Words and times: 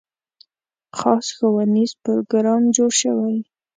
خاص 0.97 1.25
ښوونیز 1.35 1.91
پروګرام 2.03 2.63
جوړ 2.75 2.91
شوی. 3.01 3.37